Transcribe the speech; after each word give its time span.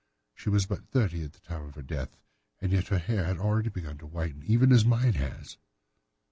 She 0.33 0.49
was 0.49 0.65
but 0.65 0.87
thirty 0.89 1.23
at 1.23 1.33
the 1.33 1.39
time 1.41 1.61
of 1.63 1.75
her 1.75 1.83
death, 1.83 2.17
and 2.59 2.71
yet 2.71 2.87
her 2.87 2.97
hair 2.97 3.25
had 3.25 3.37
already 3.37 3.69
begun 3.69 3.99
to 3.99 4.07
whiten, 4.07 4.41
even 4.47 4.71
as 4.71 4.83
mine 4.83 5.13
has." 5.13 5.57